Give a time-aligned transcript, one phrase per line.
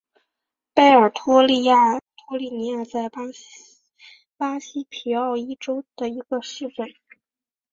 [0.73, 2.91] 贝尔托利尼亚是
[4.35, 6.89] 巴西皮奥伊州的一个市镇。